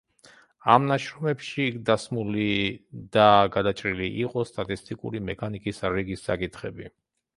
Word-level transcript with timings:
ამ 0.75 0.85
ნაშრომებში 0.91 1.65
დასმული 1.89 2.47
და 3.17 3.27
გადაჭრილი 3.57 4.09
იყო 4.23 4.47
სტატისტიკური 4.53 5.23
მექანიკის 5.29 5.85
რიგი 5.99 6.19
საკითხები. 6.23 6.91